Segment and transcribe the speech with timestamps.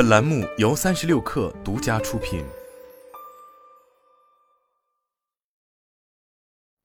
[0.00, 2.42] 本栏目由三十六氪独家出品。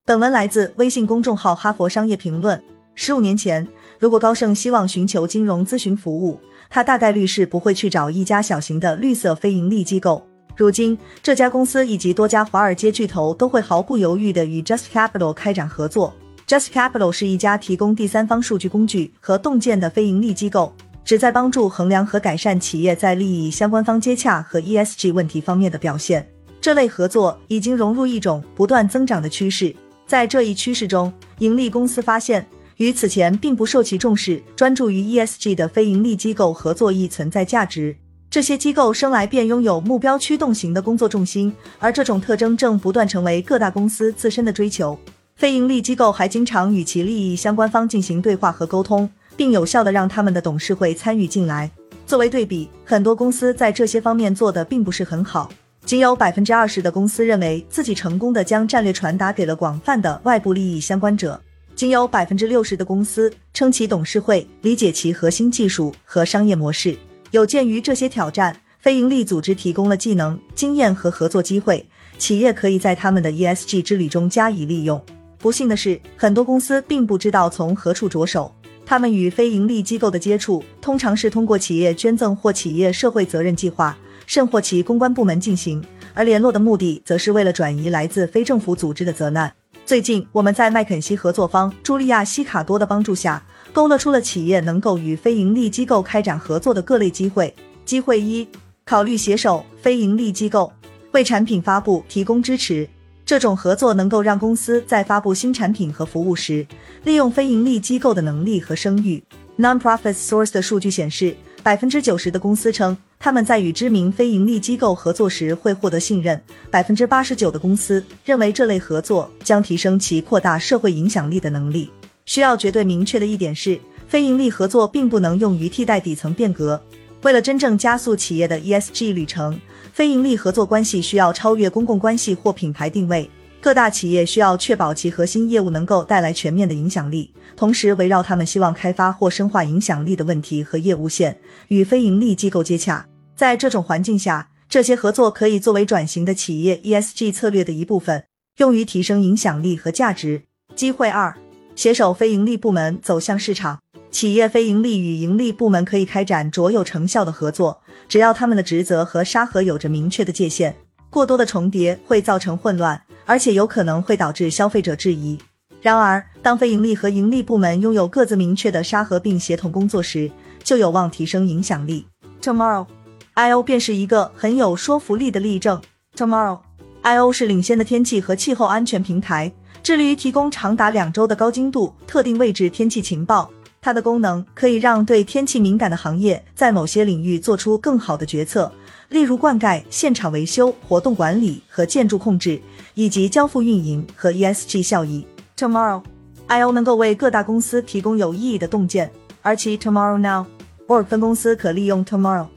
[0.04, 2.60] 本文来自微信公众号《哈佛商业评论》。
[2.94, 3.66] 十五年前，
[4.00, 10.28] 如果高盛希望寻求金融咨询服务，他大概率是不会去找一家小型的绿色非盈利机构。
[10.58, 16.14] 如今，这家公司以及多家华尔街巨头都会毫不犹豫地与 Just Capital 开展合作。
[16.46, 20.76] Just Capital 是一家提供第三方数据工具和洞见的非盈利机构，
[21.06, 26.28] 旨在帮助衡量和改善企业在利益相关方接洽和 ESG 问题方面的表现。
[26.60, 29.74] 这类合作已经融入一种不断增长的趋势。
[30.08, 37.96] 在这一趋势中，盈利公司发现与此前并不受其重视、专注于 ESG 的非盈利机构合作亦存在价值。
[38.32, 45.00] 这些机构生来便拥有目标驱动型的工作重心，而这种特征正不断成为各大公司自身的追求。
[45.36, 51.70] 非盈利机构还经常与其利益相关方进行对话和沟通，并有效的让他们的董事会参与进来。
[52.06, 55.50] 作为对比，很多公司在这些方面做的并不是很好。
[55.86, 61.40] 仅有百分之二十的公司认为自己成功的将战略传达给了广泛的外部利益相关者，
[61.76, 66.98] 仅有百分之六十的公司称其董事会理解其核心技术和商业模式。
[67.32, 71.86] 有鉴于这些挑战，非营利组织提供了技能、经验和合作机会，
[72.18, 75.00] 企业可以在他们的 ESG 之旅中加以利用。
[75.38, 78.52] 不幸的是，很多公司并不知道从何处着手。
[78.86, 85.84] 他们与非营利机构的接触通常是通过企业捐赠或企业社会责任计划，甚或其公关部门进行，
[86.14, 89.52] 而联络的目的则是为了转移来自非政府组织的责难。
[89.86, 93.44] 最近，我们在麦肯锡合作方茱莉亚·西卡多的帮助下。
[93.74, 97.54] 勾勒出了企业能够与非盈利机构开展合作的各类机会。
[97.84, 98.48] 机会一，
[98.86, 100.72] 考虑携手非盈利机构，
[101.12, 102.88] 为产品发布提供支持。
[103.26, 106.66] 这种合作能够让公司在发布新产品和服务时，
[107.04, 109.24] 利用非盈利机构的能力和声誉。
[109.58, 116.40] Non-profit Source 的数据显示，百分之九十的公司称他们在与知名非盈利机构合作时会获得信任。
[116.70, 121.90] 百分之八十九的公司认为这类合作将提升其扩大社会影响力的能力。
[122.28, 126.80] 需要绝对明确的一点是，非盈利合作并不能用于替代底层变革。
[127.24, 129.60] 为了真正加速企业的 ESG 旅程，
[129.96, 133.32] 非盈利合作关系需要超越公共关系或品牌定位。
[133.62, 141.40] 各大企业需要确保其核心业务能够带来全面的影响力，同时围绕他们希望开发或深化影响力的问题和业务线，
[141.70, 143.08] 与非盈利机构接洽。
[143.38, 148.26] 在这种环境下，这些合作可以作为转型的企业 ESG 策略的一部分，
[148.58, 150.42] 用于提升影响力和价值。
[150.76, 151.34] 机会二。
[151.74, 153.80] 携手非盈利部门走向市场，
[154.16, 160.74] 企业非盈利与盈利部门可以开展卓有成效的合作，只要他们的职责和沙盒有着明确的界限。
[161.10, 165.38] 过多的重叠会造成混乱，而且有可能会导致消费者质疑。
[165.82, 170.32] 然而，当非盈利和盈利部门拥有各自明确的沙盒并协同工作时，
[170.64, 172.08] 就有望提升影响力。
[172.42, 175.82] Tomorrow，I/O 便是一个很有说服力的例证。
[176.16, 179.52] Tomorrow，I/O 是领先的天气和气候安全平台。
[179.84, 183.52] 致力于提供长达两周的高精度特定位置天气情报。
[183.86, 188.72] 它的功能可以让对天气敏感的行业在某些领域做出更好的决策，
[189.10, 192.60] 例如灌溉、现场维修、活动管理和建筑控制，
[192.96, 195.24] 以及交付运营和 ESG 效益。
[195.56, 199.12] Tomorrow，I/O 能够为各大公司提供有意义的洞见，
[199.44, 202.48] 而其 Tomorrow Now，Or 分公司可利用 Tomorrow。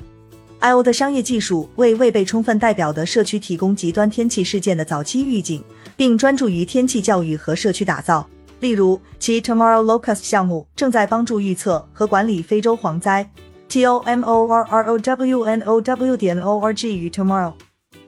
[0.61, 5.63] I/O 的商业技术为未被充分代表的社区提供极端天气事件的早期预警，
[5.95, 8.27] 并专注于天气教育和社区打造。
[8.61, 13.31] 例如，其 Tomorrow Locust 项目正在帮助预测和管理非洲蝗灾。
[13.69, 17.11] T O M O R R O W N O W 点 O R G 与
[17.11, 17.53] Tomorrow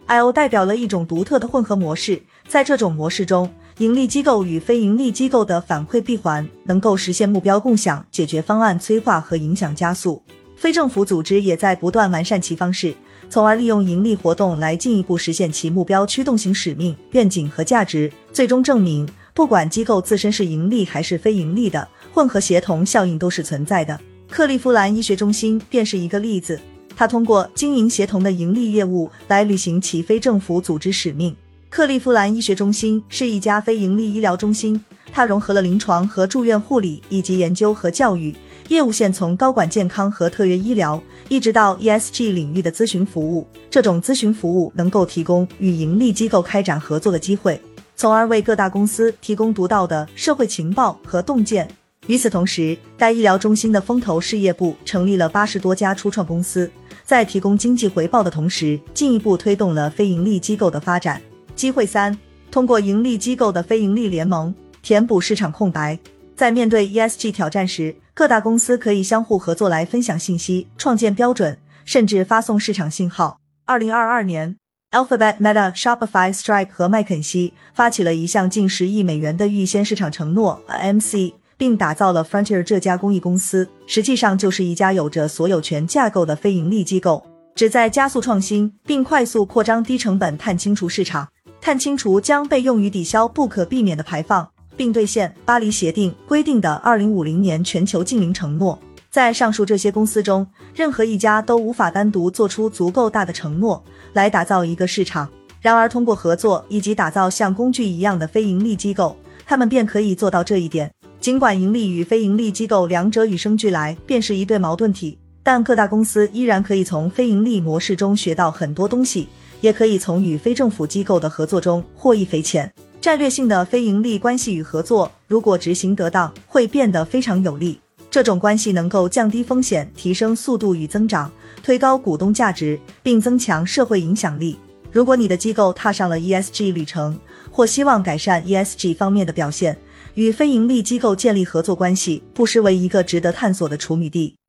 [0.06, 10.20] I/O 代表了一种独特的混合模式，在这种模式中，盈利机构与非盈利机构的反馈闭环能够实现目标共享、解决方案催化和影响加速。
[10.56, 12.94] 非政府组织也在不断完善其方式，
[13.28, 23.98] 从而利用盈利活动来进一步实现其目标驱动型使命、愿景和价值，最终证明，不管机构自身是盈利还是非盈利的，混合协同效应都是存在的。
[24.28, 26.60] 克利夫兰医学中心便是一个例子，
[26.96, 31.34] 它通过经营协同的盈利业务来履行其非政府组织使命。
[31.68, 38.34] 克利夫兰医学中心是一家非盈利医疗中心，它融合了临床和住院护理以及研究和教育。
[38.68, 43.44] 业务线从高管健康和特约医疗，一直到 ESG 领域的咨询服务。
[43.68, 47.60] 这种咨询服务能够提供与盈利机构开展合作的机会，
[48.00, 51.68] 从而为各大公司提供独到的社会情报和洞见。
[52.06, 56.70] 与此同时，该医疗中心的风投事业部成立了八十多家初创公司，
[57.04, 61.20] 在提供经济回报的同时，进一步推动了非盈利机构的发展。
[61.54, 62.18] 机会三：
[62.50, 65.98] 通过盈利机构的非盈利联盟，填补市场空白。
[66.34, 73.38] 在面对 ESG 挑战时，各大公司可以相互合作来分享信息、创建标准，甚至发送市场信号。
[73.66, 74.56] 二零二二年
[74.92, 91.28] ，Alphabet、Meta、Shopify、Stripe 和麦肯锡发起了一项近十亿美元的预先市场承诺 （AMC），并打造了 Frontier 这家公益公司，实际上就是一家有着所有权架构的非盈利机构，旨在加速创新并快速扩张低成本碳清除市场。
[91.60, 98.78] 碳清除将被用于抵消不可避免的排放，并兑现巴黎协定规定的二零五零年全球净零承诺。
[99.10, 105.28] 在上述这些公司中，任何一家都无法单独做出足够大的承诺来打造一个市场。
[105.60, 110.90] 然而，通过合作以及打造像工具一样的非盈利机构，他们便可以做到这一点。
[111.20, 119.28] 尽管盈利与非盈利机构两者与生俱来，便是一对矛盾体，但各大公司依然可以从非盈利模式中学到很多东西，
[119.60, 122.72] 也可以从与非政府机构的合作中获益匪浅。
[123.00, 127.78] 战略性的非盈利关系与合作，如果执行得当，会变得非常有利。
[128.10, 131.30] 这种关系能够降低风险、提升速度与增长、
[131.62, 134.58] 推高股东价值，并增强社会影响力。
[134.90, 137.16] 如果你的机构踏上了 ESG 旅程，
[137.52, 139.78] 或希望改善 ESG 方面的表现，
[140.14, 144.34] 与非盈利机构建立合作关系，不失为一个值得探索的处女地。